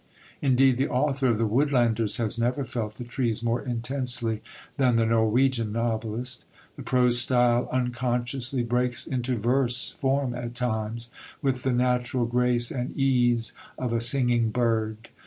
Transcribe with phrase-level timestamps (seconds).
[0.41, 4.41] Indeed, the author of The Woodlanders has never felt the trees more intensely
[4.77, 6.43] than the Norwegian novelist.
[6.75, 11.11] The prose style unconsciously breaks into verse form at times,
[11.43, 15.09] with the natural grace and ease of a singing bird.